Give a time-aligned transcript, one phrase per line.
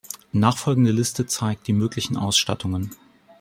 [0.33, 2.89] Nachfolgende Liste zeigt die möglichen Ausstattungen.